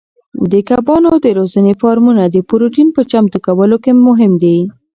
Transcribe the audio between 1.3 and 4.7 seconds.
روزنې فارمونه د پروتین په چمتو کولو کې مهم دي.